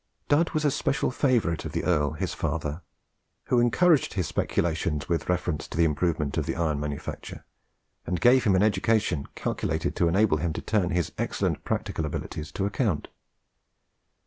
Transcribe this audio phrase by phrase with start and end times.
[0.29, 2.81] Dud was a special favourite of the Earl his father,
[3.49, 7.45] who encouraged his speculations with reference to the improvement of the iron manufacture,
[8.07, 12.51] and gave him an education calculated to enable him to turn his excellent practical abilities
[12.53, 13.09] to account.